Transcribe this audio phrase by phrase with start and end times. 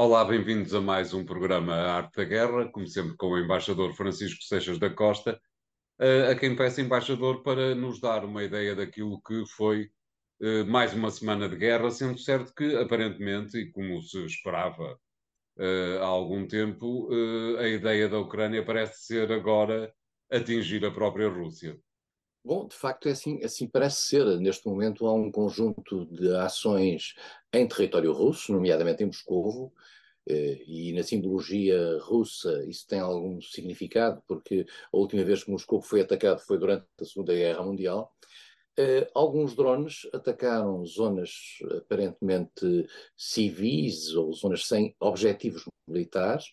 [0.00, 4.44] Olá, bem-vindos a mais um programa Arte da Guerra, como sempre com o embaixador Francisco
[4.44, 5.40] Seixas da Costa,
[6.30, 9.90] a quem peço, embaixador, para nos dar uma ideia daquilo que foi
[10.40, 14.96] eh, mais uma semana de guerra, sendo certo que, aparentemente, e como se esperava
[15.58, 19.92] eh, há algum tempo, eh, a ideia da Ucrânia parece ser agora
[20.30, 21.76] atingir a própria Rússia.
[22.48, 24.24] Bom, de facto é assim, assim parece ser.
[24.40, 27.14] Neste momento há um conjunto de ações
[27.52, 29.70] em território russo, nomeadamente em Moscovo,
[30.26, 35.82] eh, e na simbologia russa isso tem algum significado, porque a última vez que Moscou
[35.82, 38.14] foi atacado foi durante a Segunda Guerra Mundial.
[38.78, 46.46] Uh, alguns drones atacaram zonas aparentemente civis ou zonas sem objetivos militares,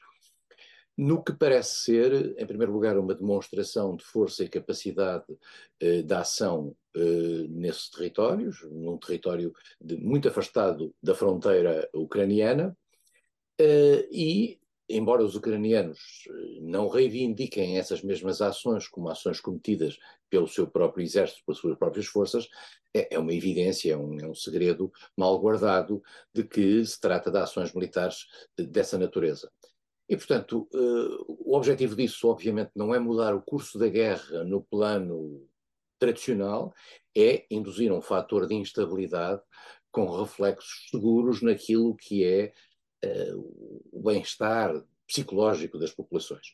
[0.98, 6.14] no que parece ser, em primeiro lugar, uma demonstração de força e capacidade uh, de
[6.14, 12.78] ação uh, nesses territórios, num território de, muito afastado da fronteira ucraniana,
[13.60, 14.58] uh, e,
[14.88, 16.30] embora os ucranianos
[16.62, 19.98] não reivindiquem essas mesmas ações como ações cometidas
[20.30, 22.48] pelo seu próprio exército, pelas suas próprias forças,
[22.94, 26.02] é, é uma evidência, é um, é um segredo mal guardado
[26.34, 29.52] de que se trata de ações militares dessa natureza.
[30.08, 34.62] E, portanto, uh, o objetivo disso, obviamente, não é mudar o curso da guerra no
[34.62, 35.48] plano
[35.98, 36.74] tradicional,
[37.16, 39.42] é induzir um fator de instabilidade
[39.92, 42.54] com reflexos seguros naquilo que é
[43.04, 46.48] uh, o bem-estar psicológico das populações.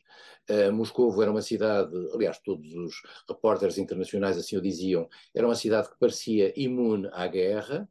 [0.48, 2.94] Uh, Moscou era uma cidade, aliás, todos os
[3.28, 7.88] repórteres internacionais assim o diziam, era uma cidade que parecia imune à guerra,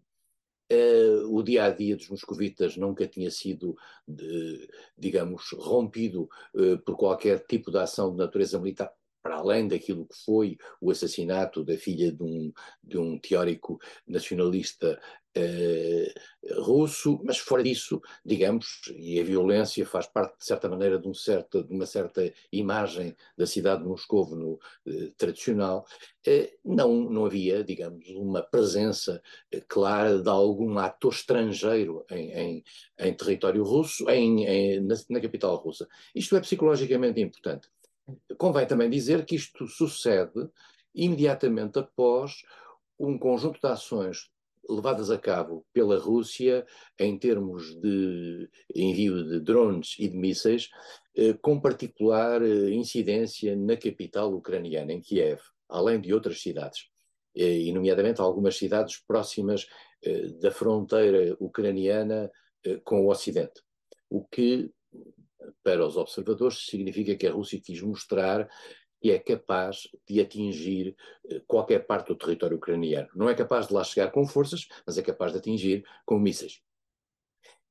[0.72, 3.76] Uh, o dia a dia dos moscovitas nunca tinha sido,
[4.08, 8.90] de, digamos, rompido uh, por qualquer tipo de ação de natureza militar,
[9.22, 12.52] para além daquilo que foi o assassinato da filha de um,
[12.84, 15.00] de um teórico nacionalista
[15.34, 16.14] eh,
[16.58, 21.14] russo, mas fora disso, digamos, e a violência faz parte, de certa maneira, de, um
[21.14, 25.86] certo, de uma certa imagem da cidade de Moscou no, eh, tradicional,
[26.26, 32.64] eh, não, não havia, digamos, uma presença eh, clara de algum ator estrangeiro em, em,
[33.00, 35.88] em território russo, em, em na, na capital russa.
[36.14, 37.70] Isto é psicologicamente importante.
[38.38, 40.50] Convém também dizer que isto sucede
[40.94, 42.44] imediatamente após
[43.00, 44.30] um conjunto de ações
[44.70, 46.66] levadas a cabo pela Rússia
[47.00, 50.70] em termos de envio de drones e de mísseis,
[51.16, 56.88] eh, com particular eh, incidência na capital ucraniana, em Kiev, além de outras cidades,
[57.36, 59.68] eh, e nomeadamente algumas cidades próximas
[60.42, 62.32] da fronteira ucraniana
[62.84, 63.62] com o Ocidente.
[64.10, 64.72] O que,
[65.64, 68.50] para os observadores, significa que a Rússia quis mostrar
[69.02, 70.96] que é capaz de atingir
[71.28, 73.10] eh, qualquer parte do território ucraniano.
[73.16, 76.62] Não é capaz de lá chegar com forças, mas é capaz de atingir com mísseis.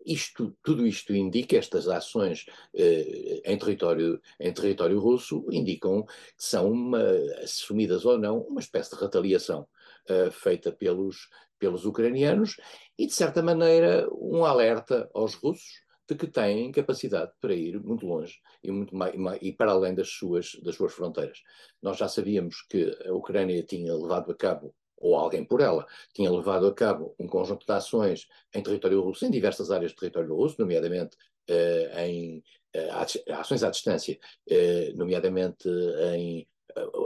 [0.04, 6.72] Isto, tudo isto indica, estas ações eh, em, território, em território russo, indicam que são,
[6.72, 7.04] uma,
[7.42, 9.68] assumidas ou não, uma espécie de retaliação
[10.08, 11.28] eh, feita pelos,
[11.58, 12.56] pelos ucranianos
[12.98, 18.04] e, de certa maneira, um alerta aos russos de que têm capacidade para ir muito
[18.04, 21.42] longe e, muito mais, e para além das suas, das suas fronteiras.
[21.80, 26.30] Nós já sabíamos que a Ucrânia tinha levado a cabo, ou alguém por ela, tinha
[26.30, 30.34] levado a cabo um conjunto de ações em território russo, em diversas áreas de território
[30.34, 31.16] russo, nomeadamente
[31.48, 32.44] eh, em
[32.74, 32.90] eh,
[33.32, 35.68] ações à distância, eh, nomeadamente
[36.14, 36.46] em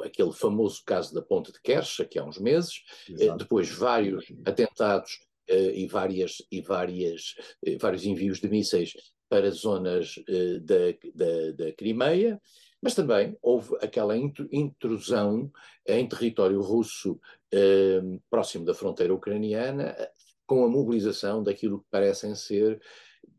[0.05, 2.83] aquele famoso caso da ponte de Kerch, que há uns meses,
[3.39, 5.19] depois vários atentados
[5.51, 7.35] uh, e, várias, e várias,
[7.67, 8.95] uh, vários envios de mísseis
[9.29, 12.41] para zonas uh, da, da, da Crimeia,
[12.83, 15.51] mas também houve aquela intrusão
[15.87, 17.19] em território russo
[18.29, 19.97] próximo da fronteira ucraniana,
[20.47, 22.79] com a mobilização daquilo que parecem ser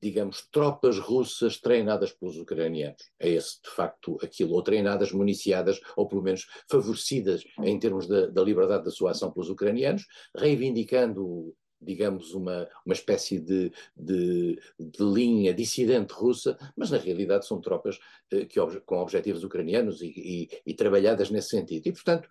[0.02, 3.02] digamos, tropas russas treinadas pelos ucranianos.
[3.20, 8.28] É esse, de facto, aquilo, ou treinadas, municiadas, ou pelo menos favorecidas em termos da,
[8.28, 10.06] da liberdade da sua ação pelos ucranianos,
[10.36, 17.62] reivindicando digamos, uma, uma espécie de, de, de, linha dissidente russa, mas na realidade são
[17.62, 18.00] tropas
[18.32, 21.88] eh, que, com objetivos ucranianos e, e, e, trabalhadas nesse sentido.
[21.88, 22.30] E, portanto,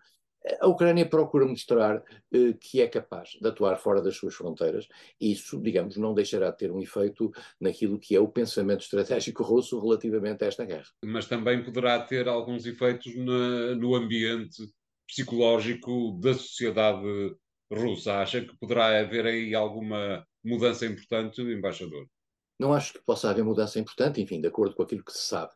[0.61, 2.03] a Ucrânia procura mostrar
[2.33, 4.87] eh, que é capaz de atuar fora das suas fronteiras,
[5.21, 9.43] e isso, digamos, não deixará de ter um efeito naquilo que é o pensamento estratégico
[9.43, 10.89] russo relativamente a esta guerra.
[11.05, 14.63] Mas também poderá ter alguns efeitos na, no ambiente
[15.07, 17.37] psicológico da sociedade
[17.75, 18.15] russa.
[18.15, 22.07] Acha que poderá haver aí alguma mudança importante, embaixador?
[22.59, 25.53] Não acho que possa haver mudança importante, enfim, de acordo com aquilo que se sabe.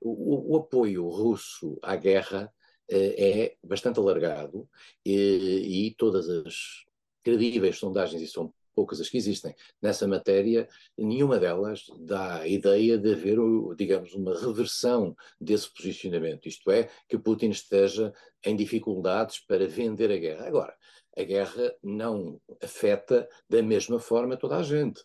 [0.00, 2.52] O, o apoio russo à guerra
[2.88, 4.68] eh, é bastante alargado
[5.04, 6.84] e, todas as
[7.24, 12.98] credíveis sondagens, e são poucas as que existem nessa matéria, nenhuma delas dá a ideia
[12.98, 13.38] de haver,
[13.76, 18.12] digamos, uma reversão desse posicionamento, isto é, que Putin esteja
[18.44, 20.46] em dificuldades para vender a guerra.
[20.46, 20.76] Agora,
[21.16, 25.02] a guerra não afeta da mesma forma toda a gente.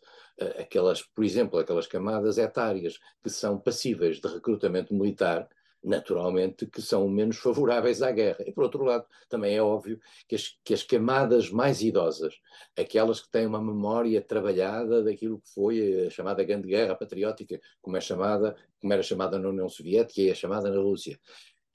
[0.59, 5.47] Aquelas, por exemplo, aquelas camadas etárias que são passíveis de recrutamento militar,
[5.83, 8.43] naturalmente que são menos favoráveis à guerra.
[8.45, 12.35] E, por outro lado, também é óbvio que as, que as camadas mais idosas,
[12.77, 17.97] aquelas que têm uma memória trabalhada daquilo que foi a chamada Grande Guerra Patriótica, como,
[17.97, 21.19] é chamada, como era chamada na União Soviética e é chamada na Rússia,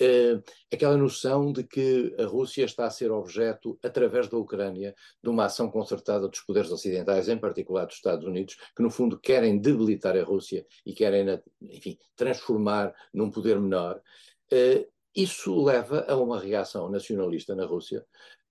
[0.00, 5.30] Uh, aquela noção de que a Rússia está a ser objeto, através da Ucrânia, de
[5.30, 9.58] uma ação concertada dos poderes ocidentais, em particular dos Estados Unidos, que no fundo querem
[9.58, 14.00] debilitar a Rússia e querem, enfim, transformar num poder menor.
[14.52, 18.04] Uh, isso leva a uma reação nacionalista na Rússia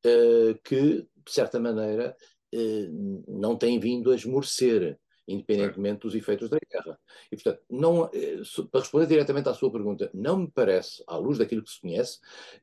[0.03, 2.15] uh, que, de certa maneira,
[3.27, 6.99] não tem vindo a esmorecer independentemente dos efeitos da guerra.
[7.31, 8.41] E, portanto, não, eh,
[8.71, 12.19] para responder diretamente à sua pergunta, não me parece, à luz daquilo que se conhece,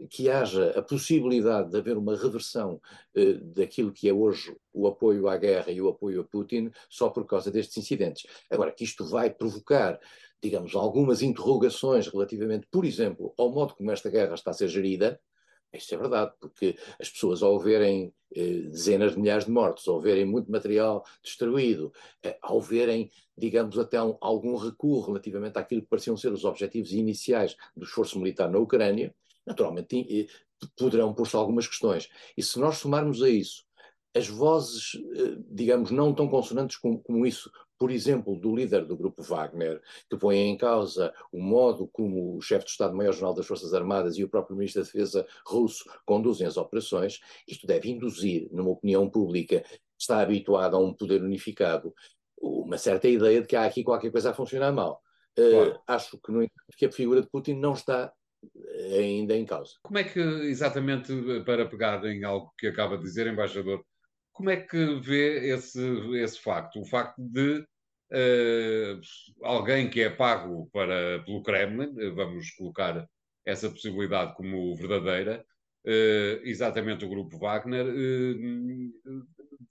[0.09, 2.81] que haja a possibilidade de haver uma reversão
[3.15, 7.09] eh, daquilo que é hoje o apoio à guerra e o apoio a Putin só
[7.11, 8.27] por causa destes incidentes.
[8.51, 9.99] Agora, que isto vai provocar
[10.43, 15.21] digamos, algumas interrogações relativamente, por exemplo, ao modo como esta guerra está a ser gerida,
[15.79, 20.01] isso é verdade, porque as pessoas, ao verem eh, dezenas de milhares de mortos, ao
[20.01, 21.93] verem muito material destruído,
[22.23, 26.93] eh, ao verem, digamos, até um, algum recuo relativamente àquilo que pareciam ser os objetivos
[26.93, 29.15] iniciais do esforço militar na Ucrânia,
[29.47, 30.27] naturalmente eh,
[30.77, 32.09] poderão pôr-se algumas questões.
[32.37, 33.65] E se nós somarmos a isso
[34.15, 37.51] as vozes, eh, digamos, não tão consonantes como, como, isso,
[37.83, 42.41] por exemplo, do líder do grupo Wagner, que põe em causa o modo como o
[42.41, 46.57] chefe do Estado-Maior-General das Forças Armadas e o próprio Ministro da Defesa russo conduzem as
[46.57, 47.19] operações,
[47.49, 51.93] isto deve induzir, numa opinião pública que está habituada a um poder unificado,
[52.41, 55.03] uma certa ideia de que há aqui qualquer coisa a funcionar mal.
[55.37, 55.73] Eh, claro.
[55.73, 58.13] Uh, acho que, no, que a figura de Putin não está
[58.97, 59.73] ainda em causa.
[59.83, 61.13] Como é que, exatamente,
[61.45, 63.85] para pegar em algo que acaba de dizer, embaixador,
[64.33, 65.81] como é que vê esse,
[66.17, 66.81] esse facto?
[66.81, 67.67] O facto de
[68.13, 69.01] uh,
[69.43, 73.09] alguém que é pago para, pelo Kremlin, vamos colocar
[73.45, 75.45] essa possibilidade como verdadeira,
[75.87, 77.87] uh, exatamente o grupo Wagner,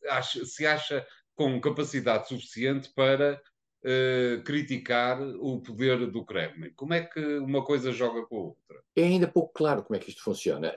[0.09, 1.05] acha, se acha
[1.35, 3.41] com capacidade suficiente para
[3.83, 6.71] uh, criticar o poder do Kremlin.
[6.75, 8.81] Como é que uma coisa joga com a outra?
[8.95, 10.73] É ainda pouco claro como é que isto funciona.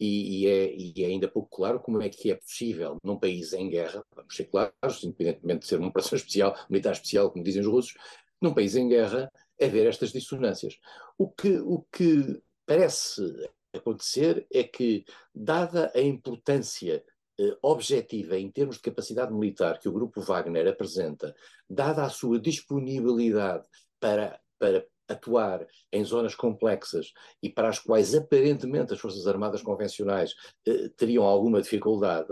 [0.00, 3.52] E, e, é, e, é, ainda pouco claro como é que é possível, num país
[3.52, 7.62] em guerra, vamos ser claros, independentemente de ser uma operação especial, militar especial, como dizem
[7.62, 7.94] os russos,
[8.40, 9.30] num país em guerra,
[9.60, 10.78] haver estas dissonâncias.
[11.16, 13.22] O que, o que parece
[13.74, 15.04] acontecer é que,
[15.34, 17.04] dada a importância
[17.40, 21.34] eh, objetiva em termos de capacidade militar que o grupo Wagner apresenta,
[21.68, 23.66] dada a sua disponibilidade
[24.00, 27.12] para, para atuar em zonas complexas
[27.42, 30.34] e para as quais aparentemente as Forças Armadas convencionais
[30.66, 32.28] eh, teriam alguma dificuldade,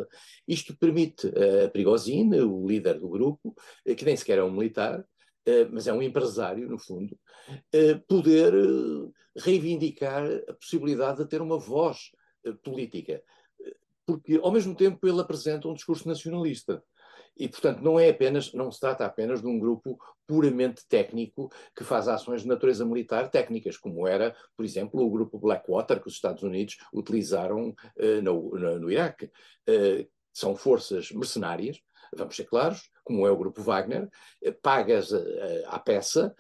[0.47, 5.05] isto permite a Prigozhin, o líder do grupo, eh, que nem sequer é um militar,
[5.47, 7.19] eh, mas é um empresário, no fundo,
[7.73, 12.11] eh, poder eh, reivindicar a possibilidade de ter uma voz
[12.45, 13.23] eh, política
[14.07, 16.83] porque ao mesmo tempo ele apresenta um discurso nacionalista.
[17.37, 21.85] E, portanto, não é apenas, não se trata apenas de um grupo puramente técnico que
[21.85, 26.15] faz ações de natureza militar técnicas, como era, por exemplo, o grupo Blackwater que os
[26.15, 29.31] Estados Unidos utilizaram uh, no, no, no, Iraque.
[29.69, 31.81] Uh, são forças mercenárias,
[32.15, 34.09] vamos ser claros, como é o grupo Wagner,
[34.45, 35.13] uh, pagas
[35.67, 36.35] à peça,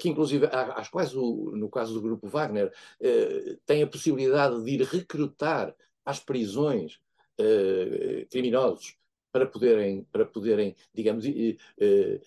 [0.00, 2.72] que inclusive, às quais, o, no caso do grupo Wagner,
[3.64, 5.72] tem a possibilidade de ir recrutar
[6.04, 6.98] às prisões
[8.30, 8.96] criminosos
[9.34, 12.20] para poderem, para poderem digamos, uh,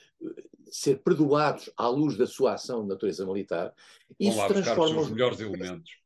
[0.69, 3.73] ser perdoados à luz da sua ação de natureza militar.
[4.19, 6.01] Isso transforma os melhores elementos.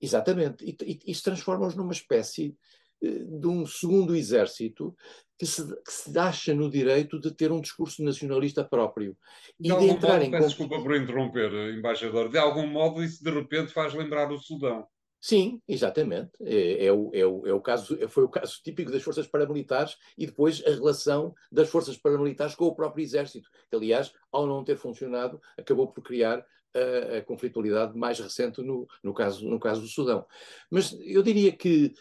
[0.00, 0.64] Exatamente.
[0.64, 2.56] E, e, isso transforma-os numa espécie
[3.02, 4.96] de um segundo exército
[5.36, 9.16] que se, que se acha no direito de ter um discurso nacionalista próprio.
[9.58, 10.30] De, e de entrar modo, em.
[10.30, 12.28] Peço desculpa por interromper, embaixador.
[12.28, 14.86] De algum modo, isso de repente faz lembrar o Sudão.
[15.24, 16.32] Sim, exatamente.
[16.40, 20.26] É, é, o, é, é o caso, foi o caso típico das forças paramilitares e
[20.26, 24.76] depois a relação das forças paramilitares com o próprio exército, que, aliás, ao não ter
[24.76, 29.86] funcionado, acabou por criar a, a conflitualidade mais recente no, no, caso, no caso do
[29.86, 30.26] Sudão.
[30.68, 31.94] Mas eu diria que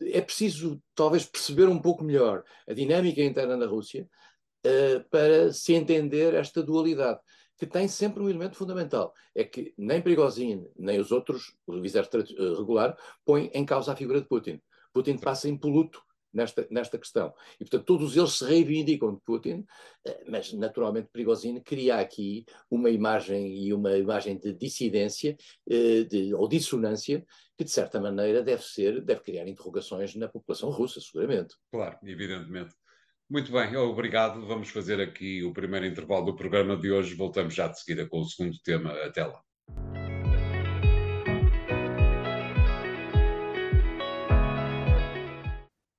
[0.00, 4.08] é preciso, talvez, perceber um pouco melhor a dinâmica interna na Rússia
[4.64, 7.18] uh, para se entender esta dualidade
[7.62, 12.18] que tem sempre um elemento fundamental, é que nem Prigozhin, nem os outros, o exército
[12.18, 14.60] eh, regular, põem em causa a figura de Putin.
[14.92, 16.02] Putin passa impoluto
[16.34, 17.32] nesta, nesta questão.
[17.54, 19.64] E, portanto, todos eles se reivindicam de Putin,
[20.04, 25.36] eh, mas, naturalmente, Prigozhin cria aqui uma imagem e uma imagem de dissidência
[25.70, 27.24] eh, de, ou dissonância
[27.56, 31.54] que, de certa maneira, deve ser, deve criar interrogações na população russa, seguramente.
[31.70, 32.74] Claro, evidentemente.
[33.28, 34.46] Muito bem, obrigado.
[34.46, 37.14] Vamos fazer aqui o primeiro intervalo do programa de hoje.
[37.14, 38.92] Voltamos já de seguida com o segundo tema.
[39.04, 39.42] Até lá.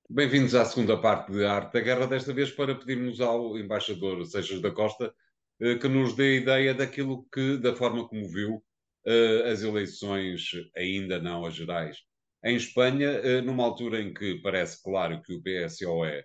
[0.09, 4.61] Bem-vindos à segunda parte de Arte da Guerra, desta vez para pedirmos ao embaixador Seixas
[4.61, 5.11] da Costa
[5.59, 8.63] eh, que nos dê ideia daquilo que, da forma como viu
[9.07, 11.97] eh, as eleições, ainda não as gerais,
[12.43, 16.23] em Espanha, eh, numa altura em que parece claro que o PSOE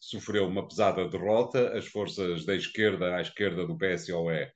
[0.00, 4.50] sofreu uma pesada derrota, as forças da esquerda à esquerda do PSOE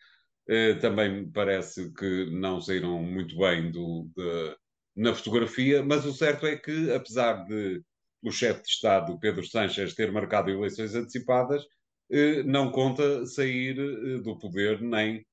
[0.81, 4.57] também parece que não saíram muito bem do, de,
[4.95, 7.83] na fotografia, mas o certo é que, apesar de
[8.25, 11.63] o chefe de Estado, Pedro Sánchez, ter marcado eleições antecipadas,
[12.11, 15.25] eh, não conta sair eh, do poder, nem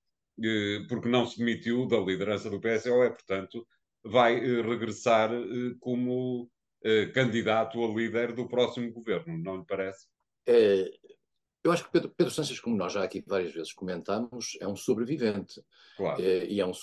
[0.43, 3.65] eh, porque não se demitiu da liderança do PSOE, portanto,
[4.03, 5.29] vai regressar
[5.79, 6.49] como
[7.13, 10.07] candidato a líder do próximo governo, não lhe parece?
[10.47, 10.89] É,
[11.63, 14.75] eu acho que Pedro, Pedro Sánchez, como nós já aqui várias vezes comentamos, é um
[14.75, 15.61] sobrevivente.
[15.95, 16.21] Claro.
[16.21, 16.73] É, e é um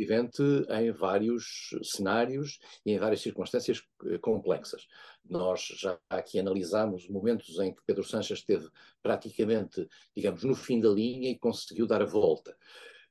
[0.00, 4.86] vivente em vários cenários e em várias circunstâncias eh, complexas.
[5.28, 8.66] Nós já aqui analisámos momentos em que Pedro Sanches esteve
[9.02, 12.56] praticamente, digamos, no fim da linha e conseguiu dar a volta.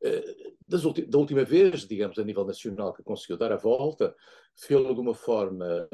[0.01, 4.15] Eh, da última vez, digamos, a nível nacional, que conseguiu dar a volta,
[4.55, 5.87] fez-lo de uma forma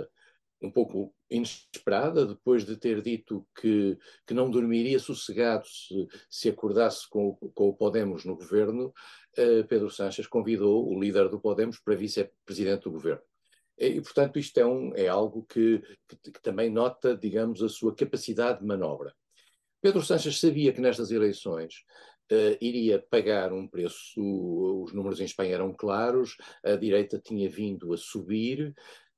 [0.62, 7.10] um pouco inesperada, depois de ter dito que, que não dormiria sossegado se, se acordasse
[7.10, 8.94] com, com o Podemos no governo,
[9.38, 13.24] uh, Pedro Sanches convidou o líder do Podemos para vice-presidente do governo.
[13.78, 17.94] E, portanto, isto é, um, é algo que, que, que, também nota, digamos, a sua
[17.94, 19.14] capacidade de manobra.
[19.82, 21.84] Pedro Sanches sabia que nestas eleições
[22.32, 24.22] uh, iria pagar um preço,
[24.84, 28.74] os números em Espanha eram claros, a direita tinha vindo a subir,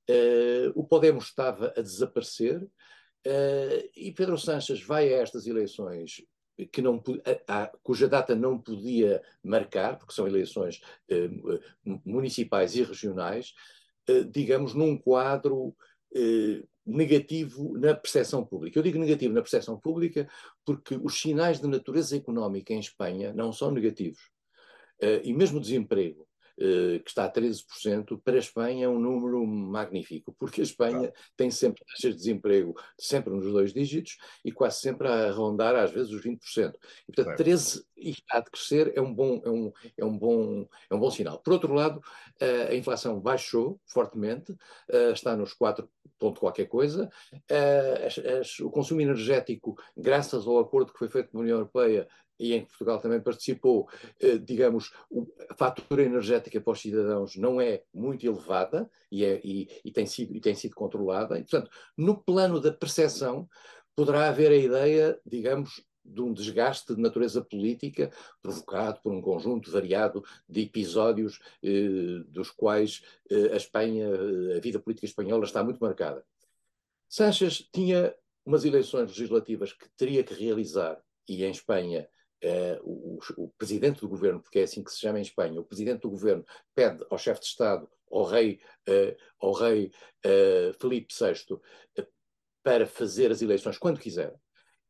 [0.09, 6.23] Uh, o Podemos estava a desaparecer uh, e Pedro Sanches vai a estas eleições
[6.71, 7.03] que não,
[7.47, 13.53] a, a, cuja data não podia marcar, porque são eleições uh, municipais e regionais,
[14.31, 15.75] digamos, num quadro
[16.85, 18.79] negativo na percepção pública.
[18.79, 20.27] Eu digo negativo na percepção pública
[20.65, 24.31] porque os sinais de natureza económica em Espanha não são negativos.
[25.23, 30.35] e mesmo o desemprego que está a 13%, para a Espanha é um número magnífico,
[30.39, 35.07] porque a Espanha tem sempre taxas de desemprego sempre nos dois dígitos e quase sempre
[35.07, 36.73] a rondar às vezes os 20%.
[37.07, 40.67] E, portanto, 13 e está a crescer é um bom, é um, é um bom,
[40.89, 41.39] é um bom sinal.
[41.39, 42.01] Por outro lado,
[42.69, 44.55] a inflação baixou fortemente,
[44.89, 45.87] eh, está nos 4
[46.19, 47.09] ponto qualquer coisa.
[47.49, 48.07] Eh,
[48.61, 52.07] o consumo energético, graças ao acordo que foi feito com a União Europeia,
[52.39, 53.89] e em que Portugal também participou,
[54.19, 54.91] eh, digamos,
[55.49, 60.05] a fatura energética para os cidadãos não é muito elevada e, é, e, e, tem,
[60.05, 61.37] sido, e tem sido controlada.
[61.37, 63.47] E, portanto, no plano da percepção,
[63.95, 69.69] poderá haver a ideia, digamos, de um desgaste de natureza política provocado por um conjunto
[69.69, 74.07] variado de episódios eh, dos quais eh, a Espanha,
[74.55, 76.23] a vida política espanhola está muito marcada.
[77.09, 78.15] Sánchez tinha
[78.45, 82.07] umas eleições legislativas que teria que realizar e em Espanha
[82.43, 85.65] Uh, o, o, presidente do governo, porque é assim que se chama em Espanha, o
[85.65, 89.91] presidente do governo pede ao chefe de Estado, ao rei, uh, ao rei
[90.25, 91.59] uh, Felipe VI,
[92.63, 94.35] para fazer as eleições quando quiser.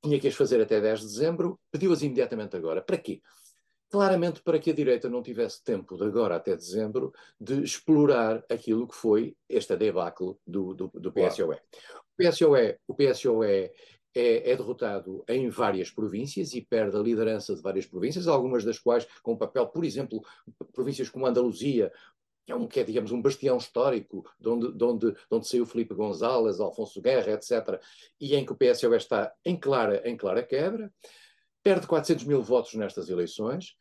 [0.04, 2.82] Tinha que as fazer até 10 de dezembro, pediu-as imediatamente agora.
[2.82, 3.22] Para quê?
[3.90, 8.88] Claramente para que a direita não tivesse tempo de agora até dezembro de explorar aquilo
[8.88, 11.56] que foi esta debacle do, do, do PSOE.
[11.56, 13.72] O PSOE, o PSOE
[14.16, 18.80] é, é, derrotado em várias províncias e perde a liderança de várias províncias, algumas das
[18.80, 20.24] quais com papel, por exemplo,
[20.74, 21.92] províncias como Andaluzia,
[22.46, 25.48] que é, um, que é digamos, um bastião histórico, de onde, de, onde, de onde
[25.48, 27.80] saiu Felipe González, Alfonso Guerra, etc.,
[28.20, 30.92] e em que o PSOE está em clara, em clara quebra,
[31.62, 33.76] perde 400 mil votos nestas eleições,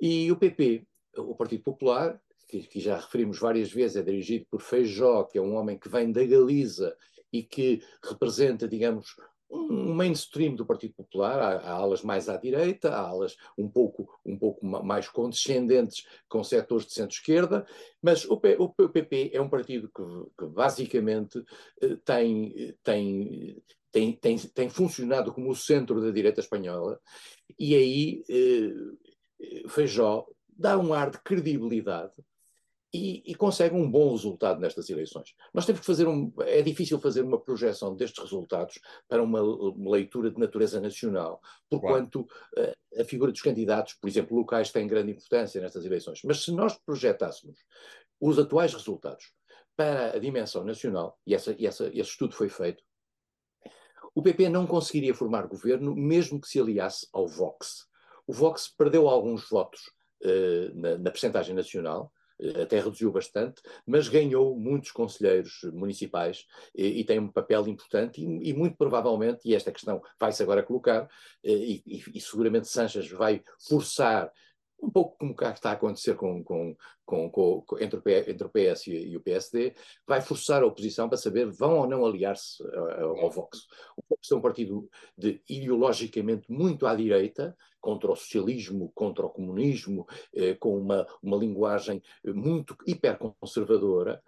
[0.00, 0.86] e o PP,
[1.18, 2.18] o Partido Popular,
[2.48, 5.88] que, que já referimos várias vezes, é dirigido por Feijó, que é um homem que
[5.88, 6.96] vem da Galiza
[7.32, 9.16] e que representa, digamos,
[9.50, 14.08] um mainstream do Partido Popular, há, há, alas mais à direita, há alas um pouco,
[14.24, 17.66] um pouco mais condescendentes com setores de centro-esquerda,
[18.02, 20.02] mas o, P, o, PP é um partido que,
[20.38, 21.42] que basicamente
[21.80, 23.62] eh, tem, tem,
[23.92, 27.00] tem, tem, tem funcionado como o centro da direita espanhola,
[27.58, 32.12] e aí eh, Feijó dá um ar de credibilidade
[32.96, 35.34] e, e, consegue um bom resultado nestas eleições.
[35.52, 36.32] Nós temos que fazer um.
[36.40, 42.24] É difícil fazer uma projeção destes resultados para uma, uma leitura de natureza nacional, porquanto
[42.24, 42.74] claro.
[42.96, 46.20] a, a figura dos candidatos, por exemplo, locais, tem grande importância nestas eleições.
[46.24, 47.58] Mas se nós projetássemos
[48.20, 49.32] os atuais resultados
[49.76, 52.82] para a dimensão nacional, e, essa, e essa, esse estudo foi feito,
[54.14, 57.86] o PP não conseguiria formar governo mesmo que se aliasse ao Vox.
[58.26, 59.80] O Vox perdeu alguns votos
[60.24, 62.10] uh, na, na percentagem nacional,
[62.60, 68.50] até reduziu bastante, mas ganhou muitos conselheiros municipais e, e tem um papel importante e,
[68.50, 71.08] e, muito provavelmente, e esta questão vai-se agora colocar, uh,
[71.44, 71.82] e,
[72.14, 74.30] e, seguramente Sanches vai forçar
[74.80, 79.16] um pouco como cá está a acontecer com, com, com, com entre, o, PS e,
[79.16, 79.74] o PSD,
[80.06, 83.66] vai forçar a oposição para saber vão ou não aliar-se ao, ao Vox.
[83.96, 89.30] O Vox é um partido de, ideologicamente muito à direita, contra o socialismo, contra o
[89.30, 94.20] comunismo, eh, com uma, uma linguagem muito hiperconservadora,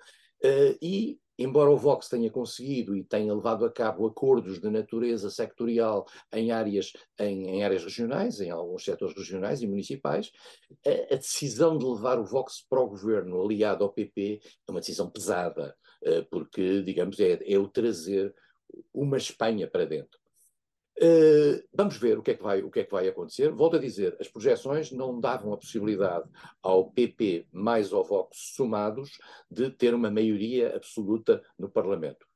[0.42, 5.30] eh, e embora o Vox tenha conseguido e tenha levado a cabo acordos de natureza
[5.30, 10.32] sectorial em áreas, em, em áreas regionais, em alguns setores regionais e municipais,
[10.84, 14.80] a, a, decisão de levar o Vox para o governo aliado ao PP é uma
[14.80, 18.34] decisão pesada, uh, porque, digamos, é, é o trazer
[18.92, 20.18] uma Espanha para dentro.
[21.00, 23.52] Uh, vamos ver o que, é que vai, o que é que vai acontecer.
[23.52, 26.28] Volto a dizer, as projeções não davam a possibilidade
[26.60, 29.16] ao PP mais ao Vox somados
[29.48, 32.26] de ter uma maioria absoluta no Parlamento.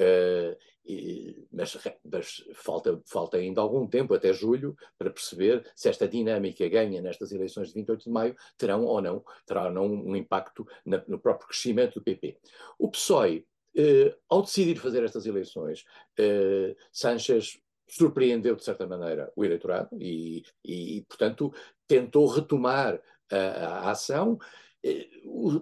[0.00, 6.08] Uh, e, mas, mas falta, falta, ainda algum tempo, até julho, para perceber se esta
[6.08, 10.16] dinâmica ganha nestas eleições de 28 de maio terão ou não, terá ou não um
[10.16, 12.38] impacto na, no próprio crescimento do PP.
[12.78, 13.46] O PSOE,
[13.76, 15.84] uh, ao decidir fazer estas eleições,
[16.18, 21.52] uh, Sanchez surpreendeu, de certa maneira, o eleitorado e, e portanto,
[21.86, 24.38] tentou retomar a, a ação.
[24.84, 25.08] Eh,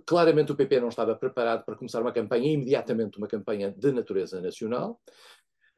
[0.04, 4.40] claramente o PP não estava preparado para começar uma campanha, imediatamente uma campanha de natureza
[4.40, 5.00] nacional.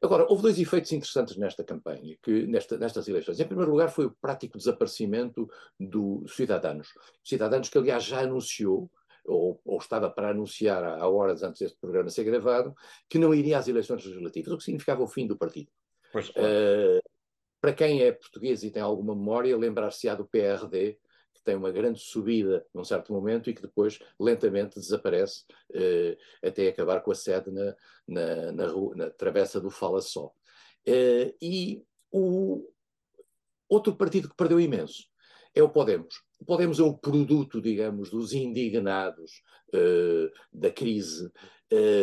[0.01, 3.39] Agora, houve dois efeitos interessantes nesta campanha, que, nesta, nestas eleições.
[3.39, 6.93] Em primeiro lugar, foi o prático desaparecimento do Cidadanos.
[7.21, 8.89] Cidadanos que, aliás, já anunciou,
[9.25, 12.73] ou, ou, estava para anunciar há horas antes deste programa ser gravado,
[13.09, 15.69] que não iria às eleições legislativas, o que significava o fim do partido.
[16.11, 16.49] Pois, claro.
[16.49, 17.09] uh,
[17.61, 20.97] para quem é português e tem alguma memória, lembrar-se-á do PRD,
[21.33, 26.67] que tem uma grande subida num certo momento e que depois lentamente desaparece uh, até
[26.67, 27.75] acabar com a sede na,
[28.07, 30.27] na, na, rua, na travessa do Fala Só.
[30.87, 32.67] Uh, e o
[33.67, 35.07] outro partido que perdeu imenso
[35.53, 36.23] é o Podemos.
[36.39, 39.41] O Podemos é o produto, digamos, dos indignados
[39.73, 41.31] uh, da crise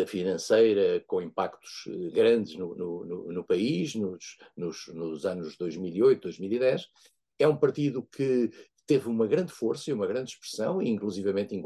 [0.07, 6.89] financeira, com impactos eh, grandes no, no, no país, nos, nos, nos, anos 2008, 2010.
[7.39, 8.51] É um partido que
[8.87, 11.61] teve uma grande força e uma grande expressão, e inclusivamente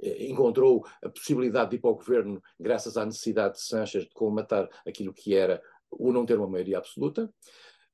[0.00, 4.68] encontrou a possibilidade de ir para o governo graças à necessidade de Sanches de colmatar
[4.84, 7.32] aquilo que era o não ter uma maioria absoluta.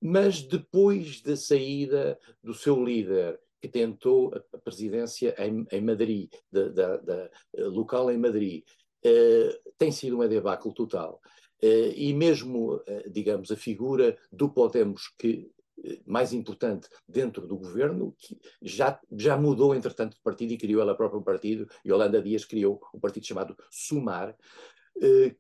[0.00, 6.68] Mas depois da saída do seu líder que tentou a presidência em, em Madrid, da,
[6.68, 8.64] da, da, eh, local em Madrid,
[9.76, 11.20] tem sido uma debacle total.
[11.62, 15.50] Uh, e mesmo, uh, digamos, a figura do Podemos, que
[16.04, 20.96] mais importante dentro do governo, que já, já mudou, entretanto, de partido e criou ela
[20.96, 24.36] própria um partido, e Holanda Dias criou um partido chamado Sumar,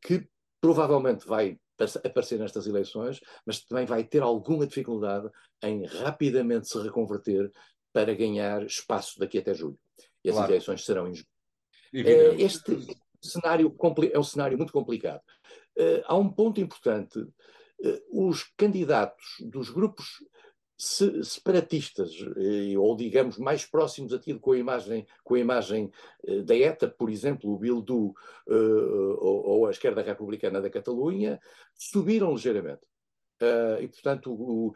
[0.00, 0.28] que
[0.60, 1.58] provavelmente vai
[2.04, 5.28] aparecer nestas eleições, mas também vai ter alguma dificuldade
[5.60, 7.50] em rapidamente se reconverter
[7.92, 9.78] para ganhar espaço daqui até julho.
[10.22, 10.52] E as claro.
[10.52, 11.28] eleições serão em julho.
[12.38, 12.76] Este
[13.26, 13.74] cenário
[14.12, 15.20] é um cenário muito complicado.
[15.76, 17.18] Uh, há um ponto importante.
[17.18, 20.24] Uh, os candidatos dos grupos
[20.80, 22.12] se, separatistas,
[22.78, 25.90] ou digamos mais próximos aquilo com a imagem, com a imagem
[26.44, 28.14] da ETA, por exemplo, o Bildu
[28.46, 31.40] ou a esquerda republicana da Catalunha,
[31.74, 32.82] subiram ligeiramente.
[33.40, 34.74] Uh, e, portanto, o,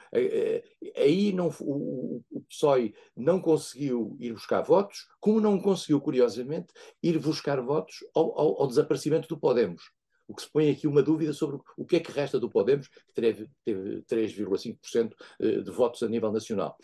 [0.97, 6.73] aí não, o, o PSOE não conseguiu ir buscar votos, como não conseguiu, curiosamente,
[7.03, 9.91] ir buscar votos ao, ao, ao desaparecimento do Podemos.
[10.29, 12.89] O que se põe aqui uma dúvida sobre o que é que resta do Podemos,
[12.89, 16.77] que teve, teve 3,5% de votos a nível nacional.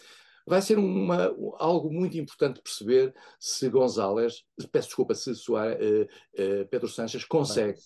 [0.49, 1.27] Vai ser uma,
[1.59, 6.05] algo muito importante perceber se González, peço desculpa, se Soares, uh,
[6.62, 7.83] uh, Pedro Sanches consegue eh,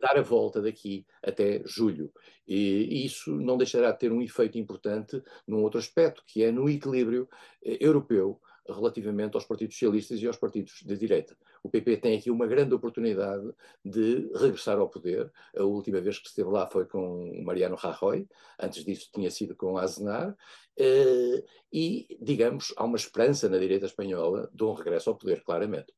[0.00, 2.12] dar a volta daqui até julho.
[2.46, 6.68] E isso não deixará de ter um efeito importante num outro aspecto, que é no
[6.68, 7.28] equilíbrio
[7.64, 11.36] eh, europeu relativamente aos partidos socialistas e aos partidos de direita.
[11.62, 13.48] O PP tem aqui uma grande oportunidade
[13.84, 15.30] de regressar ao poder.
[15.56, 18.26] A última vez que esteve lá foi com Mariano Rajoy,
[18.58, 20.36] antes disso tinha sido com Aznar,
[20.78, 25.92] eh, e, digamos, há uma esperança na direita espanhola de um regresso ao poder, claramente.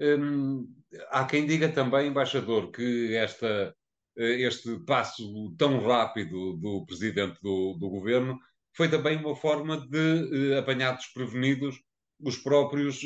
[0.00, 0.66] Hum,
[1.10, 3.74] há quem diga também, embaixador, que esta,
[4.16, 8.38] este passo tão rápido do presidente do, do governo
[8.74, 11.80] foi também uma forma de apanhar desprevenidos
[12.18, 13.02] os próprios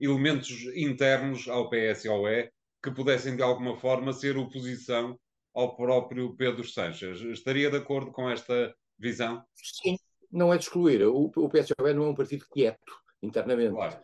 [0.00, 2.50] elementos internos ao PS e ao E
[2.82, 5.18] que pudessem de alguma forma ser oposição
[5.54, 7.20] ao próprio Pedro Sanches.
[7.20, 9.42] Estaria de acordo com esta visão?
[9.54, 9.96] Sim,
[10.30, 11.02] não é de excluir.
[11.04, 13.72] O, o PSOE não é um partido quieto internamente.
[13.72, 13.98] Claro.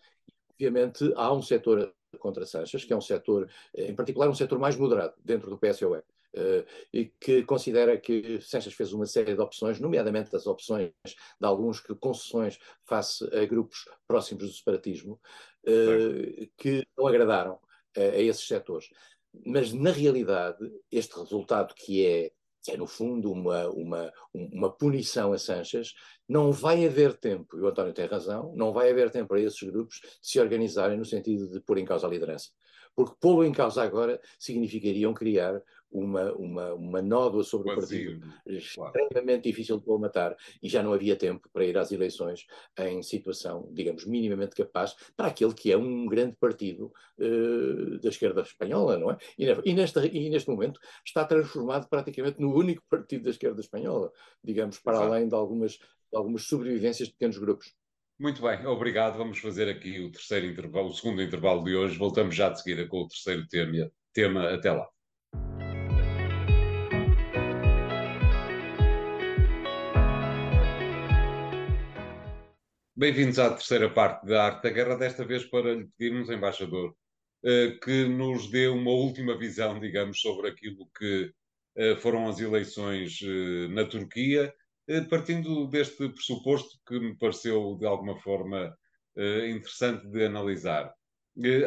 [0.62, 4.77] Obviamente há um setor contra Sanches, que é um setor, em particular um setor mais
[4.77, 5.98] moderado dentro do PSOE.
[6.35, 11.46] Uh, e que considera que Sanches fez uma série de opções, nomeadamente as opções de
[11.46, 15.20] alguns que concessões face a grupos próximos do separatismo,
[15.66, 17.59] uh, que não agradaram
[17.96, 18.88] a esses setores.
[19.44, 25.33] Mas, na realidade, este resultado que é que é no fundo uma, uma, uma punição
[25.33, 25.94] a Sanches,
[26.29, 29.62] não vai haver tempo, e o António tem razão, não vai haver tempo para esses
[29.62, 32.51] grupos se organizarem no sentido de pôr em causa a liderança.
[32.94, 35.61] Porque pô-lo em causa agora significariam criar
[35.92, 41.14] uma, uma, uma nódoa sobre o partido extremamente difícil de colmatar e já não havia
[41.14, 42.46] tempo para ir às eleições
[42.78, 48.40] em situação, digamos, minimamente capaz para aquele que é um grande partido uh, da esquerda
[48.40, 49.18] espanhola, não é?
[49.38, 54.11] E, e, nesta, e neste momento está transformado praticamente no único partido da esquerda espanhola,
[54.42, 55.12] digamos, para Exato.
[55.12, 57.74] além de algumas, de algumas sobrevivências de pequenos grupos.
[58.18, 59.18] Muito bem, obrigado.
[59.18, 61.98] Vamos fazer aqui o terceiro intervalo, o segundo intervalo de hoje.
[61.98, 63.90] Voltamos já de seguida com o terceiro tema.
[64.12, 64.48] tema.
[64.48, 64.91] Até lá.
[73.02, 76.94] Bem-vindos à terceira parte da Arte da Guerra, desta vez para lhe pedirmos, embaixador,
[77.44, 81.32] eh, que nos dê uma última visão, digamos, sobre aquilo que
[81.74, 84.54] eh, foram as eleições eh, na Turquia,
[85.10, 88.72] partindo deste pressuposto que me pareceu de alguma forma
[89.16, 90.94] interessante de analisar.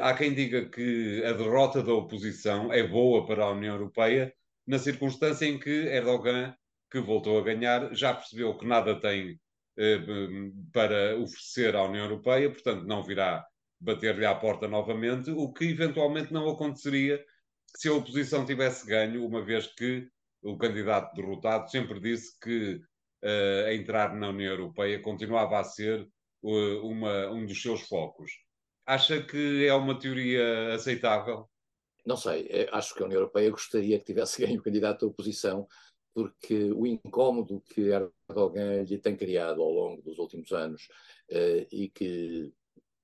[0.02, 4.34] Há quem diga que a derrota da oposição é boa para a União Europeia,
[4.66, 6.56] na circunstância em que Erdogan,
[6.90, 9.38] que voltou a ganhar, já percebeu que nada tem
[10.72, 13.46] para oferecer à União Europeia, portanto, não virá
[13.80, 17.24] bater-lhe à porta novamente, o que eventualmente não aconteceria
[17.76, 20.08] se a oposição tivesse ganho, uma vez que
[20.42, 26.08] o candidato derrotado sempre disse que uh, entrar na União Europeia continuava a ser
[26.42, 28.32] uh, uma, um dos seus focos.
[28.86, 31.50] Acha que é uma teoria aceitável?
[32.06, 35.68] Não sei, acho que a União Europeia gostaria que tivesse ganho o candidato da oposição
[36.16, 40.88] porque o incómodo que Erdogan lhe tem criado ao longo dos últimos anos
[41.30, 42.54] uh, e, que,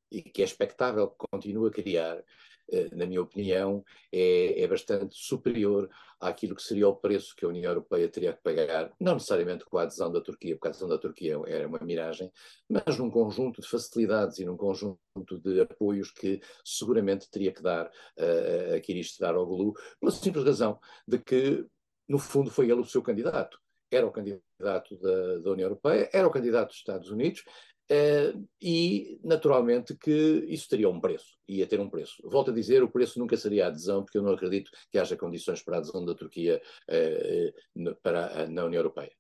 [0.10, 5.14] e que é expectável que continue a criar, uh, na minha opinião, é, é, bastante
[5.14, 5.90] superior
[6.22, 9.78] àquilo que seria o preço que a União Europeia teria que pagar, não necessariamente com
[9.78, 12.32] a adesão da Turquia, porque a adesão da Turquia era uma miragem,
[12.70, 17.88] mas num conjunto de facilidades e num conjunto de apoios que seguramente teria que dar
[17.88, 21.68] uh, a Kirish Daroglu, pela simples razão de que
[22.12, 23.58] no fundo, foi ele o seu candidato.
[23.90, 27.44] Era o candidato da, da União Europeia, era o candidato dos Estados Unidos,
[27.90, 32.22] eh, e naturalmente que isso teria um preço, ia ter um preço.
[32.24, 35.18] Volto a dizer, o preço nunca seria a adesão, porque eu não acredito que haja
[35.18, 37.54] condições para a adesão da Turquia eh,
[38.02, 39.12] para, na União Europeia.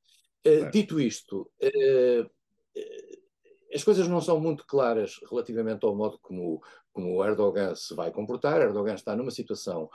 [0.43, 1.49] Eh, dito isto,
[3.73, 8.11] as coisas não são muito claras relativamente ao modo como, como o Erdogan se vai
[8.11, 8.61] comportar.
[8.61, 9.89] Erdogan está numa situação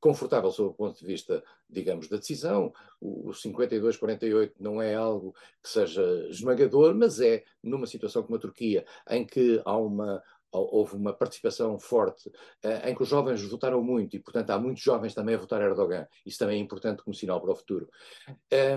[0.00, 2.72] confortável sob o ponto de vista, digamos, da decisão.
[3.00, 8.84] O 52-48 não é algo que seja esmagador, mas é numa situação como a Turquia,
[9.10, 12.30] em que há uma, houve uma participação forte,
[12.62, 15.60] eh, em que os jovens votaram muito e, portanto, há muitos jovens também a votar
[15.60, 16.06] Erdogan.
[16.24, 17.88] Isso também é importante como sinal para o futuro.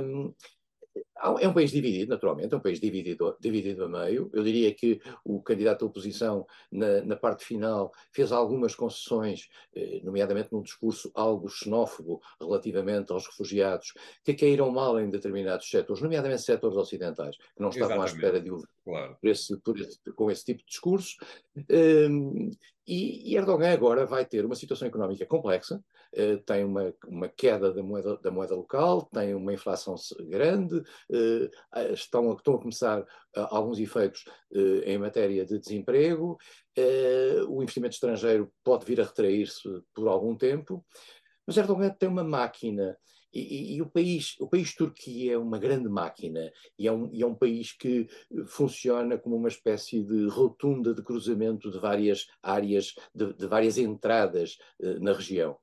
[0.04, 0.34] Um,
[1.40, 4.30] é um país dividido, naturalmente, é um país dividido, dividido a meio.
[4.34, 10.02] Eu diria que o candidato da oposição, na, na parte final, fez algumas concessões, eh,
[10.04, 16.42] nomeadamente num discurso algo xenófobo relativamente aos refugiados, que caíram mal em determinados setores, nomeadamente
[16.42, 18.14] setores ocidentais, que não estavam Exatamente.
[18.14, 19.18] à espera de ouvir claro.
[19.22, 21.16] por esse, por esse, com esse tipo de discurso.
[21.70, 22.50] Um,
[22.88, 25.82] e, Erdogan agora vai ter uma situação económica complexa,
[26.14, 29.96] uh, tem uma, uma queda da moeda, da moeda local, tem uma inflação
[30.28, 30.82] grande,
[31.94, 33.06] estão, estão a começar uh,
[33.50, 34.26] alguns efeitos
[34.86, 36.38] em matéria de desemprego,
[37.48, 39.62] o investimento estrangeiro pode vir a retrair-se
[39.94, 40.86] por algum tempo,
[41.46, 42.98] mas Erdogan tem uma máquina
[43.34, 47.24] e, e, o país, o país Turquia é uma grande máquina e é um, e
[47.24, 48.08] é um país que
[48.48, 54.58] funciona como uma espécie de rotunda de cruzamento de várias áreas, de, de várias entradas
[54.82, 55.58] uh, na região.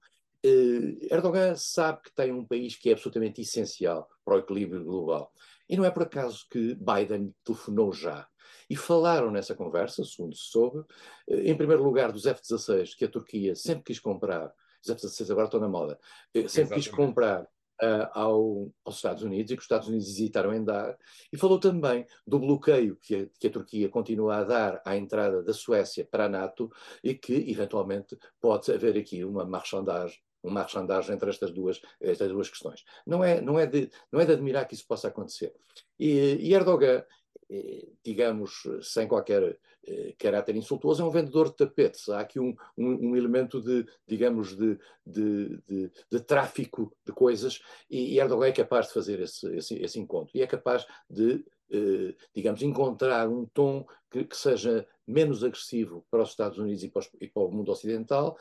[0.45, 5.33] Uh, Erdogan sabe que tem um país que é absolutamente essencial para o equilíbrio global.
[5.67, 8.29] E não é por acaso que Biden telefonou já
[8.69, 10.85] e falaram nessa conversa, segundo se soube,
[11.27, 14.53] em primeiro lugar dos F-16 que a Turquia sempre quis comprar,
[14.85, 15.99] os F-16 agora estão na moda,
[16.33, 16.75] sempre Exatamente.
[16.75, 20.95] quis comprar uh, ao, aos Estados Unidos e que os Estados Unidos hesitaram em dar,
[21.33, 25.43] e falou também do bloqueio que a, que a Turquia continua a dar à entrada
[25.43, 26.71] da Suécia para a NATO
[27.03, 32.49] e que, eventualmente, pode haver aqui uma marchandagem uma marchandagem entre estas duas, estas duas
[32.49, 32.85] questões.
[33.07, 35.55] Não é, não, é de, não é de admirar que isso possa acontecer.
[35.99, 37.05] E, e Erdogan,
[37.51, 42.09] eh, digamos, sem qualquer eh, caráter insultuoso, é um vendedor de tapetes.
[42.11, 47.63] Há aqui um, um, um elemento de, digamos, de, de, de, de, tráfico de coisas
[47.89, 52.15] e, Erdogan é capaz de fazer esse, esse, esse encontro e é capaz de, eh,
[52.35, 57.01] digamos, encontrar um tom que, que, seja menos agressivo para os Estados Unidos e para,
[57.01, 58.37] os, e para o mundo ocidental,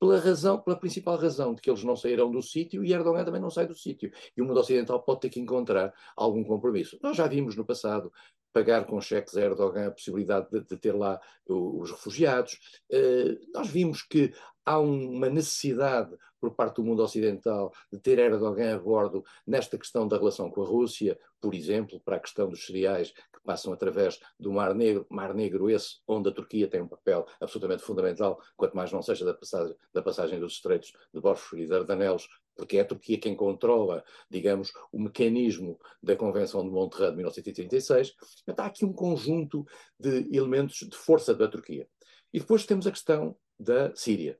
[0.00, 3.40] pela razão, pela principal razão de que eles não saíram do sítio e Erdogan também
[3.40, 4.10] não sai do sítio.
[4.34, 6.98] E o mundo ocidental pode ter que encontrar algum compromisso.
[7.02, 8.10] Nós já vimos no passado
[8.52, 12.58] pagar com cheques a Erdogan a possibilidade de, de ter lá os refugiados.
[12.90, 14.32] Uh, nós vimos que
[14.64, 20.08] há uma necessidade por parte do mundo ocidental de ter Erdogan a bordo nesta questão
[20.08, 24.18] da relação com a Rússia, por exemplo, para a questão dos cereais que passam através
[24.38, 28.76] do Mar Negro, Mar Negro esse onde a Turquia tem um papel absolutamente fundamental, quanto
[28.76, 32.80] mais não seja da passagem, da passagem dos estreitos de Bósforo e Dardanelos, porque é
[32.80, 38.14] a Turquia quem controla, digamos, o mecanismo da Convenção de Monterrey de 1936.
[38.46, 39.66] Então, há aqui um conjunto
[39.98, 41.88] de elementos de força da Turquia.
[42.32, 44.38] E depois temos a questão da Síria.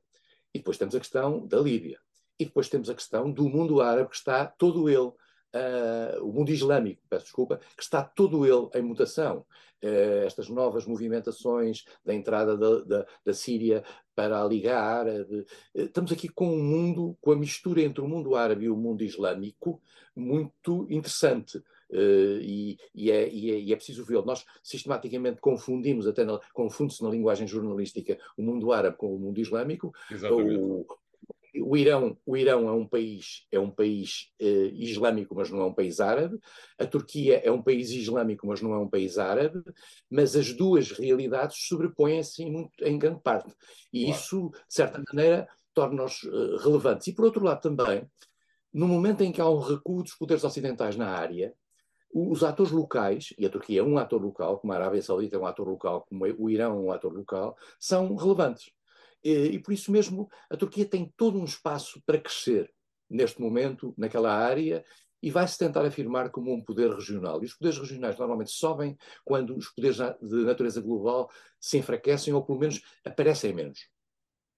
[0.54, 1.98] E depois temos a questão da Líbia.
[2.38, 5.12] E depois temos a questão do mundo árabe, que está todo ele,
[5.54, 9.44] uh, o mundo islâmico, peço desculpa, que está todo ele em mutação.
[9.82, 13.82] Uh, estas novas movimentações da entrada da, da, da, Síria
[14.14, 15.40] para a Liga Árabe.
[15.40, 18.76] Uh, estamos aqui com um mundo, com a mistura entre o mundo árabe e o
[18.76, 19.80] mundo islâmico,
[20.14, 21.62] muito interessante.
[21.92, 24.24] Uh, e, e, é, e, é, e, é, preciso vê-lo.
[24.24, 26.24] Nós sistematicamente confundimos, até
[26.54, 29.92] confunde-se na linguagem jornalística, o mundo árabe com o mundo islâmico.
[30.30, 30.86] O,
[31.62, 35.64] o, Irão, o Irão é um país, é um país uh, islâmico, mas não é
[35.66, 36.38] um país árabe.
[36.78, 39.60] A Turquia é um país islâmico, mas não é um país árabe.
[40.08, 43.52] Mas as duas realidades sobrepõem-se em, em, grande parte.
[43.92, 44.18] E claro.
[44.18, 47.08] isso, de certa maneira, torna-nos uh, relevantes.
[47.08, 48.06] E, por outro lado, também,
[48.72, 51.52] no momento em que há um recuo dos poderes ocidentais na área,
[52.12, 55.38] os atores locais, e a Turquia é um ator local, como a Arábia Saudita é
[55.38, 58.72] um ator local, como o Irão é um ator local, são relevantes.
[59.22, 62.72] E, e por isso mesmo a Turquia tem todo um espaço para crescer
[63.08, 64.84] neste momento, naquela área,
[65.22, 67.42] e vai-se tentar afirmar como um poder regional.
[67.42, 72.44] E os poderes regionais normalmente sobem quando os poderes de natureza global se enfraquecem ou
[72.44, 73.88] pelo menos aparecem menos.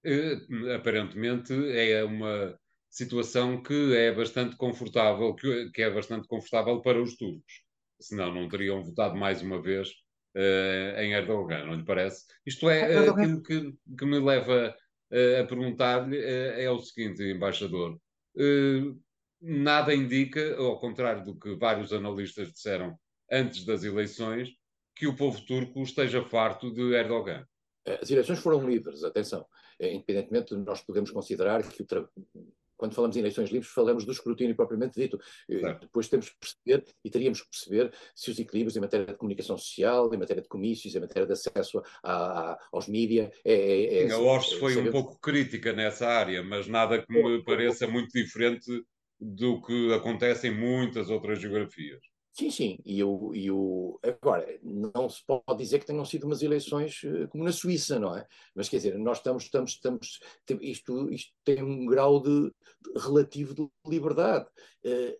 [0.04, 2.58] Uh, aparentemente é uma
[2.92, 7.62] situação que é bastante confortável, que, que é bastante confortável para os turcos.
[7.98, 9.88] Senão não teriam votado mais uma vez
[10.36, 12.26] uh, em Erdogan, não lhe parece?
[12.44, 14.76] Isto é, uh, aquilo que, que, me leva
[15.10, 17.98] uh, a perguntar-lhe é o seguinte, embaixador.
[19.40, 22.94] nada indica, ao contrário do que vários analistas disseram
[23.30, 24.50] antes das eleições,
[24.94, 27.46] que o povo turco esteja farto de Erdogan.
[28.02, 29.46] As eleições foram livres, atenção.
[29.80, 31.86] Independentemente, nós podemos considerar que o,
[32.82, 35.20] quando falamos em eleições livres, falamos do escrutínio propriamente dito.
[35.48, 35.82] Certo.
[35.82, 39.56] Depois temos que perceber e teríamos que perceber se os equilíbrios em matéria de comunicação
[39.56, 43.30] social, em matéria de comícios, em matéria de acesso a, a, aos mídias.
[43.44, 47.44] É, é, é, a ORS foi um pouco crítica nessa área, mas nada que me
[47.44, 48.84] pareça muito diferente
[49.20, 52.11] do que acontece em muitas outras geografias.
[52.34, 54.00] Sim, sim, e o, e o...
[54.02, 58.16] agora, não se pode dizer que tenham sido umas eleições eh, como na Suíça, não
[58.16, 58.26] é?
[58.54, 60.18] Mas quer dizer, nós estamos, estamos, estamos
[60.62, 64.46] isto, isto tem um grau de, de relativo de liberdade.
[64.82, 65.14] Uh,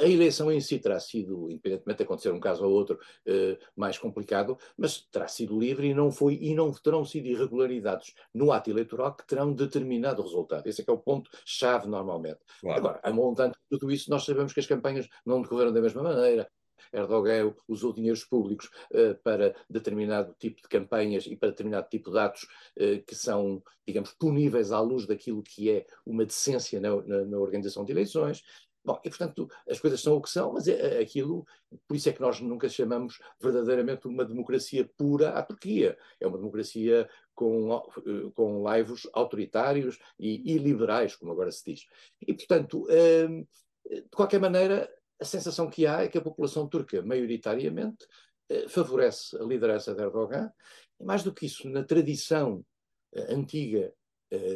[0.00, 3.98] a, eleição em si terá sido, independentemente de acontecer um caso ou outro uh, mais
[3.98, 8.70] complicado, mas terá sido livre e não foi e não terão sido irregularidades no ato
[8.70, 10.66] eleitoral que terão determinado o resultado.
[10.66, 12.38] Esse é que é o ponto chave normalmente.
[12.60, 12.78] Claro.
[12.78, 16.02] Agora, a montante de tudo isso, nós sabemos que as campanhas não decorreram da mesma
[16.02, 16.48] maneira.
[16.92, 22.18] Erdogan usou dinheiros públicos uh, para determinado tipo de campanhas e para determinado tipo de
[22.18, 22.44] atos
[22.78, 27.38] uh, que são, digamos, puníveis à luz daquilo que é uma decência na, na, na
[27.38, 28.42] organização de eleições.
[28.86, 31.44] Bom, e portanto as coisas são o que são, mas é, é aquilo,
[31.88, 35.98] por isso é que nós nunca chamamos verdadeiramente uma democracia pura à Turquia.
[36.20, 41.86] É uma democracia com, eh, com laivos autoritários e iliberais, como agora se diz.
[42.24, 42.86] E portanto,
[43.28, 43.44] hum,
[43.84, 44.88] de qualquer maneira,
[45.20, 48.06] a sensação que há é que a população turca, maioritariamente,
[48.48, 50.52] eh, favorece a liderança de Erdogan,
[51.00, 52.64] e mais do que isso, na tradição
[53.12, 53.92] eh, antiga,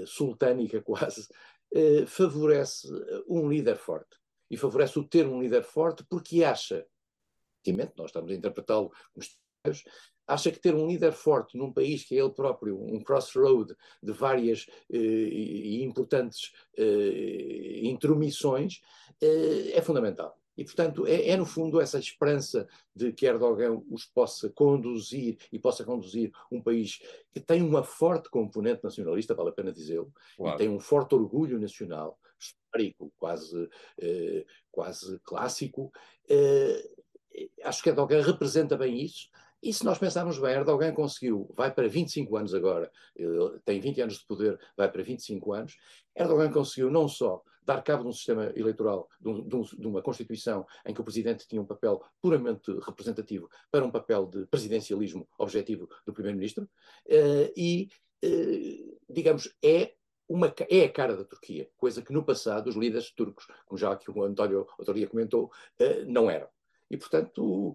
[0.07, 1.29] sultânica quase,
[2.07, 2.89] favorece
[3.29, 4.20] um líder forte
[4.51, 6.87] e favorece o ter um líder forte porque acha,
[7.97, 9.25] nós estamos a interpretá-lo como
[10.27, 14.13] acha que ter um líder forte num país que é ele próprio um crossroad de
[14.13, 18.81] várias eh, e importantes eh, intromissões
[19.21, 20.39] eh, é fundamental.
[20.57, 25.59] E, portanto, é, é, no fundo essa esperança de que Erdogan os possa conduzir e
[25.59, 27.01] possa conduzir um país
[27.33, 30.55] que tem uma forte componente nacionalista, vale a pena dizê-lo, claro.
[30.55, 33.69] e tem um forte orgulho nacional, histórico, quase,
[34.01, 35.93] eh, quase clássico.
[36.29, 36.91] Eh,
[37.65, 39.29] acho que Erdogan representa bem isso.
[39.63, 42.91] E se nós pensarmos bem, Erdogan conseguiu, vai para 25 anos agora,
[43.63, 45.77] tem 20 anos de poder, vai para 25 anos.
[46.17, 49.87] Erdogan conseguiu não só dar cabo de um sistema eleitoral, de, um, de, um, de,
[49.87, 54.47] uma Constituição em que o Presidente tinha um papel puramente representativo para um papel de
[54.47, 57.89] presidencialismo objetivo do Primeiro-Ministro, uh, e,
[58.25, 59.95] uh, digamos, é
[60.31, 63.91] uma, é a cara da Turquia, coisa que no passado os líderes turcos, como já
[63.93, 65.47] aqui o António outro dia comentou,
[65.81, 66.49] uh, não eram.
[66.91, 67.73] E, portanto,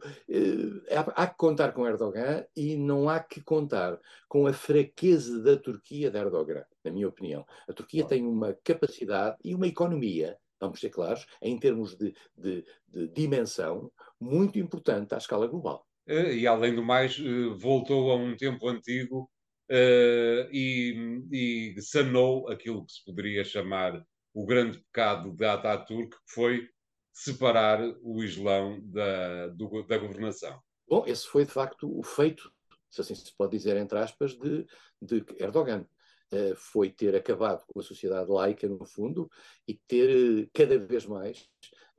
[1.15, 6.11] há que contar com Erdogan e não há que contar com a fraqueza da Turquia
[6.11, 7.45] de Erdogan na minha opinião.
[7.67, 12.65] A Turquia tem uma capacidade e uma economia, vamos ser claros, em termos de, de,
[12.87, 13.89] de dimensão,
[14.19, 15.87] muito importante à escala global.
[16.07, 19.29] Eh, e, além do mais, eh, voltou a um tempo antigo
[19.71, 26.33] uh, e, e sanou aquilo que se poderia chamar o grande pecado de Ataturk, que
[26.33, 26.67] foi
[27.13, 30.59] separar o Islão da, do, da governação.
[30.87, 32.51] Bom, esse foi de facto o feito,
[32.89, 34.65] se assim se pode dizer, entre aspas, de,
[35.01, 35.87] de Erdogan.
[36.31, 39.29] Eh, foi ter acabado com a sociedade laica, no fundo,
[39.67, 40.09] e ter
[40.43, 41.47] eh, cada vez mais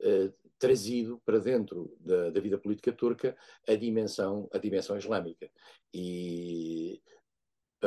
[0.01, 5.49] uh, trazido para dentro da, da, vida política turca a dimensão, a dimensão islâmica.
[5.93, 7.01] E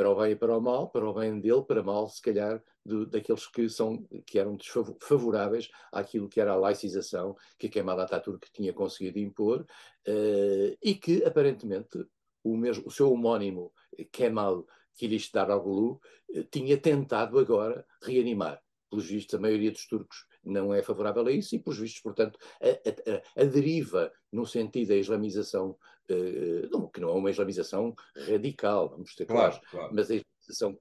[0.01, 2.63] para o bem e para o mal, para o bem dele, para mal, se calhar,
[3.11, 8.51] daqueles que, são, que eram desfavoráveis àquilo que era a laicização que a Kemal Atatürk
[8.51, 12.03] tinha conseguido impor uh, e que, aparentemente,
[12.43, 13.71] o, mesmo, o seu homónimo
[14.11, 16.01] Kemal Kiliç Daroglu
[16.35, 18.59] eh, tinha tentado agora reanimar.
[18.89, 22.39] Pelos vistos, a maioria dos turcos não é favorável a isso e, pelos vistos, portanto,
[22.61, 25.77] a, a, a deriva no sentido da islamização,
[26.11, 27.95] uh, que não é uma islamização
[28.29, 29.95] radical, vamos ter claro, claro, claro.
[29.95, 30.79] mas a islamização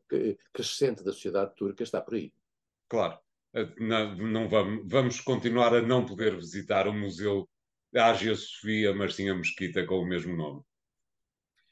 [0.54, 2.34] crescente da sociedade turca está por aí.
[2.88, 3.20] Claro.
[3.80, 7.50] Não, não vamos, vamos continuar a não poder visitar o Museu
[7.92, 10.62] da Ágia Sofia, mas sim a mesquita com o mesmo nome.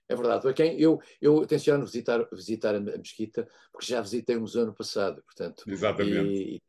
[0.10, 0.54] É verdade.
[0.54, 5.22] Quem eu, eu tenciono visitar, visitar a mesquita, porque já visitei o museu no passado,
[5.24, 5.64] portanto.
[5.68, 6.34] Exatamente.
[6.34, 6.62] E,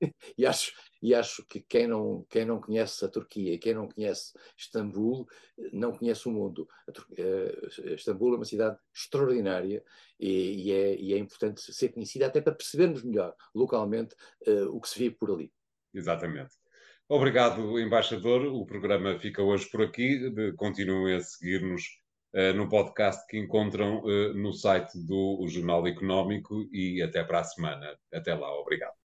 [0.38, 3.88] e, acho, e acho que quem não, quem não conhece a Turquia e quem não
[3.88, 5.26] conhece Istambul,
[5.72, 6.68] não conhece o mundo.
[6.88, 9.82] Uh, Istambul é uma cidade extraordinária
[10.18, 14.14] e, e, é, e, é, importante ser conhecida até para percebermos melhor localmente
[14.46, 15.52] uh, o que se vive por ali.
[15.92, 16.54] Exatamente.
[17.08, 18.46] Obrigado, embaixador.
[18.46, 20.32] O programa fica hoje por aqui.
[20.56, 21.82] Continuem a seguir-nos
[22.34, 27.44] uh, no podcast que encontram uh, no site do Jornal Económico e até para a
[27.44, 27.96] semana.
[28.12, 29.03] Até lá, obrigado.